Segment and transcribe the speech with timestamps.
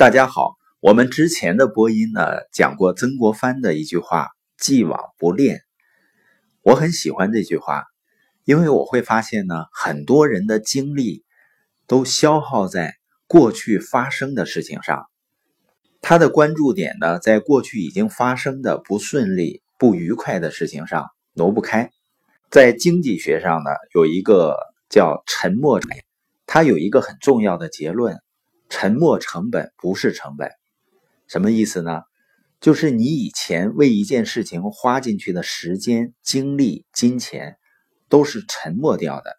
[0.00, 2.22] 大家好，我们之前的播音呢
[2.54, 5.60] 讲过曾国藩的一句话“既往不恋”，
[6.64, 7.84] 我很喜欢这句话，
[8.46, 11.22] 因为我会发现呢，很多人的精力
[11.86, 12.94] 都消耗在
[13.26, 15.04] 过去发生的事情上，
[16.00, 21.90] 他的关注点呢，在过去已经发生的不顺利、不愉快的事情上挪不开。
[22.50, 24.56] 在经济学上呢，有一个
[24.88, 25.78] 叫“沉默”，
[26.48, 28.18] 它有一个很重要的结论。
[28.70, 30.50] 沉没成本不是成本，
[31.26, 32.02] 什么意思呢？
[32.60, 37.56] 就是你以前为一件事情花进去的时间、精力、金钱，
[38.08, 39.36] 都是沉没掉的，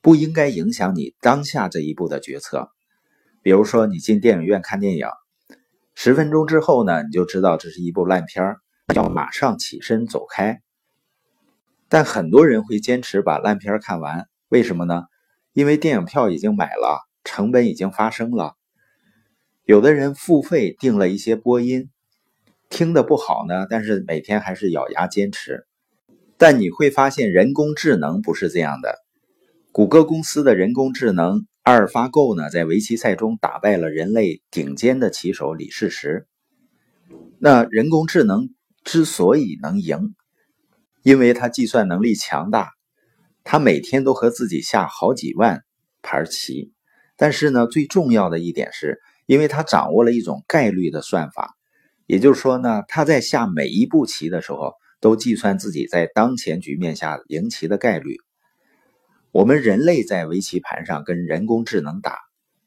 [0.00, 2.68] 不应该影响你当下这一步的决策。
[3.42, 5.06] 比如说，你进电影院看电影，
[5.94, 8.56] 十分钟之后呢，你就知道这是一部烂片
[8.94, 10.60] 要马上起身走开。
[11.88, 15.04] 但很多人会坚持把烂片看完，为什么呢？
[15.52, 18.56] 因为电影票已经买了，成本已经发生了。
[19.64, 21.88] 有的人付费订了一些播音，
[22.68, 25.66] 听的不好呢，但是每天还是咬牙坚持。
[26.36, 28.98] 但你会发现，人工智能不是这样的。
[29.72, 36.26] 谷歌公司的人工智能阿尔法 Go 呢，在围棋赛中打败了人类顶尖的棋手李世石。
[37.38, 38.50] 那人工智能
[38.84, 40.14] 之所以能赢，
[41.02, 42.72] 因为它计算能力强大，
[43.44, 45.64] 它每天都和自己下好几万
[46.02, 46.70] 盘棋。
[47.16, 49.00] 但是呢，最重要的一点是。
[49.26, 51.54] 因为他掌握了一种概率的算法，
[52.06, 58.16] 也就是说呢，他在下每一步棋的时候，都计算自己在当前局面下赢棋的概率。
[59.32, 62.18] 我们人类在围棋盘上跟人工智能打，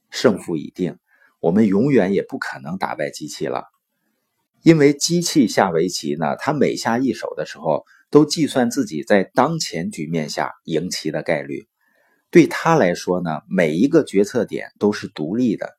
[0.10, 0.98] 胜负已定，
[1.40, 3.66] 我们永远也不可能打败机器了。
[4.64, 11.68] 因为机器下围棋呢，它每下一手的时候，都计算自己在当前局面下赢棋的概率。
[12.32, 15.77] 对他来说呢，每一个决策点都是独立的。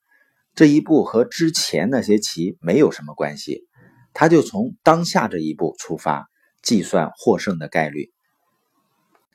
[0.58, 3.68] 这一步和之前那些棋没有什么关系，
[4.12, 6.26] 他就从当下这一步出发，
[6.64, 8.10] 计算获胜的概率。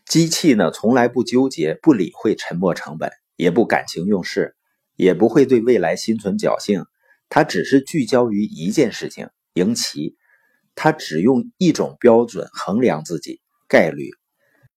[0.05, 4.57] 机器呢，从来不纠结、不理会沉没成本，也不感情用事，
[4.97, 6.83] 也不会对未来心存侥幸。
[7.29, 10.17] 它只是聚焦于一件事情——赢棋。
[10.75, 13.39] 它只用一种标准衡量自己
[13.69, 14.09] 概率。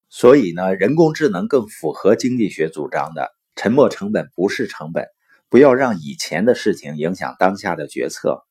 [0.08, 5.08] 所以呢，人工智能更符合经济学主张的沉没成本不是成本。
[5.48, 8.42] 不要让以前的事情影响当下的决策。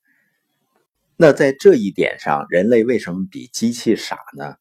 [1.18, 4.56] 那在这一点上，人类为什么比机器傻呢？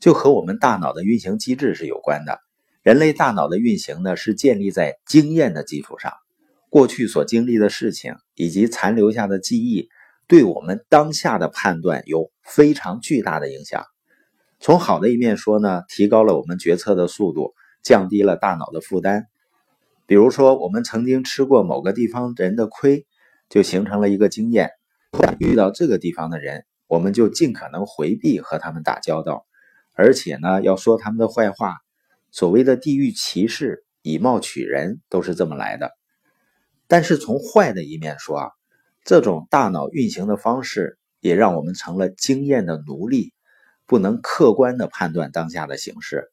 [0.00, 2.40] 就和我们大脑的运行机制是有关的。
[2.82, 6.12] 人类大脑的运行呢，是建立在经验的基础上，
[6.68, 9.88] 过去所经历的事情以及残留下的记忆，
[10.26, 13.84] 对我们当下的判断有非常巨大的影响。
[14.58, 17.54] 从好的一面说呢，提高了我们决策的速度，
[17.84, 19.28] 降低了大脑的负担。
[20.12, 23.06] 比如说，我们曾经吃过某个地方人的亏，
[23.48, 24.72] 就形成了一个经验。
[25.38, 29.46] 遇到这个地方的人，我们就尽可能回避和他们打交道，
[29.94, 31.78] 而且呢，要说他们的坏话。
[32.30, 35.92] 所谓的地域歧视、以貌取人，都是这么来的。
[36.86, 38.50] 但是从坏的一面说啊，
[39.04, 43.32] 这种大脑运行的方式，也让我们成了经验的奴隶，
[43.86, 46.31] 不能客观的判断当下的形势。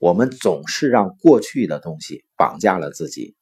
[0.00, 3.36] 我们总是让过去的东西绑架了自己。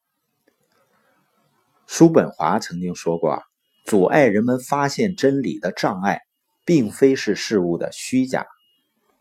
[1.87, 3.41] 叔本华曾经说过
[3.87, 6.21] ：“阻碍人们发现真理的障碍，
[6.65, 8.45] 并非是事物的虚假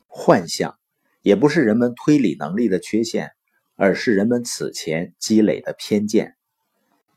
[0.08, 0.80] 幻象，
[1.22, 3.30] 也不是人们推理能力的缺陷，
[3.76, 6.34] 而是人们此前积累的偏见。”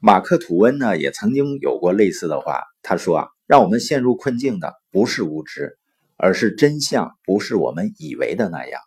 [0.01, 5.79] 马克吐温呢也曾经有过类似的话，他说：“啊，让我们陷入困境的不是无知，
[6.19, 8.83] 而是真相不是我们以为的那样。”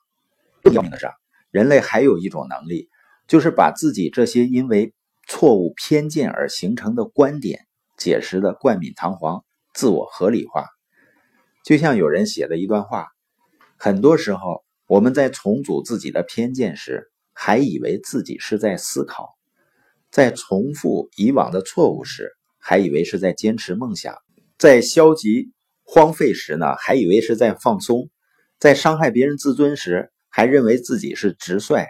[0.62, 1.08] 更要命的是。
[1.54, 2.90] 人类还有一种能力，
[3.28, 4.92] 就是把自己这些因为
[5.28, 10.66] 错误偏见而形成的观点解释的冠冕堂皇、自我合理化。
[11.64, 13.10] 就像有人写的一段话：
[13.78, 19.36] 很多时候，我们在重组自己的偏见时，还以为自己是在思考；
[20.10, 24.16] 在重复以往的错误时，还以为是在坚持梦想；
[24.58, 25.52] 在消极
[25.84, 28.10] 荒废时呢，还以为是在放松；
[28.58, 30.10] 在伤害别人自尊时。
[30.36, 31.86] 还认为自己是直率，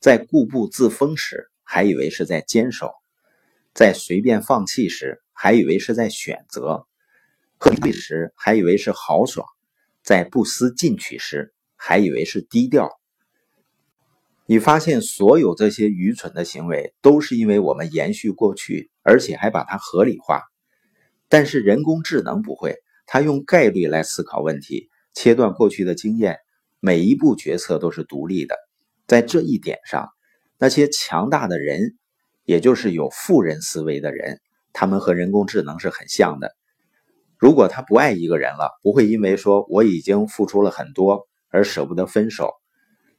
[0.00, 2.88] 在固步自封时，还以为是在坚守；
[3.74, 6.86] 在随便放弃时，还以为是在选择；
[7.58, 9.44] 喝醉时，还以为是豪爽；
[10.02, 12.98] 在不思进取时，还以为是低调。
[14.46, 20.40] 你发现，所有这些愚蠢的行为，都是因为我们延续过去，而且还把它合理化。
[21.28, 26.38] 但是人工智能不会，它用概率来思考问题，切断过去的经验。
[26.80, 28.56] 每一步决策都是独立的，
[29.06, 30.08] 在这一点上，
[30.58, 31.96] 那些强大的人，
[32.44, 34.40] 也就是有富人思维的人，
[34.72, 36.54] 他们和人工智能是很像的。
[37.38, 42.52] 如果他不爱一个人了，不会因为说我已经付出了很多而舍不得分手。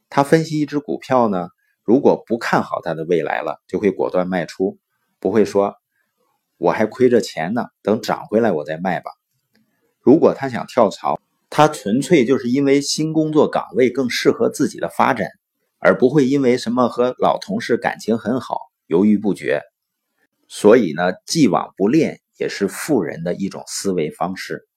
[0.08, 1.48] 他分析一只股票呢，
[1.84, 4.78] 如果不看好它的未来了，就会果断卖出，
[5.20, 5.74] 不会说
[6.56, 9.10] 我还亏着钱呢，等涨回来我再卖吧。
[10.00, 15.28] 如果他想跳槽，他纯粹就是因为新工作岗位更适合自己的发展，
[15.78, 19.62] 而不会因为什么和老同事感情很好犹豫不决。
[20.48, 22.20] 所以呢，既往不恋。
[22.38, 24.68] 也是富人的一种思维方式。